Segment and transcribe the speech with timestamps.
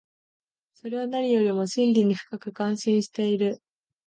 [0.73, 3.61] それは何よりも真理に深く関心している。